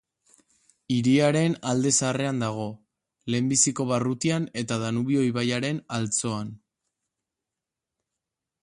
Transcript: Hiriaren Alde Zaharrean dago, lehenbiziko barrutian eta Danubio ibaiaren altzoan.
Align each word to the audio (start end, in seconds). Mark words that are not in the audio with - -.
Hiriaren 0.93 1.57
Alde 1.71 1.91
Zaharrean 1.97 2.41
dago, 2.45 2.65
lehenbiziko 3.35 3.87
barrutian 3.93 4.49
eta 4.63 4.79
Danubio 4.87 5.29
ibaiaren 5.29 5.85
altzoan. 5.99 6.53